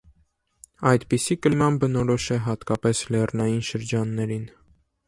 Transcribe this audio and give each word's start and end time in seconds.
Այդպիսի 0.91 1.37
կլիման 1.47 1.77
բնորոշ 1.83 2.27
է 2.37 2.39
հատկապես 2.49 3.05
լեռնային 3.17 3.65
շրջաններին։ 3.71 4.53